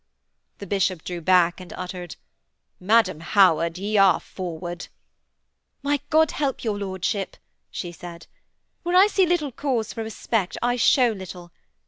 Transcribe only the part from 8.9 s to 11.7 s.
I see little course for respect I show little.